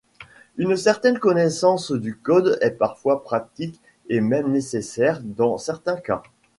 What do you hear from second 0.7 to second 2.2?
certaine connaissance du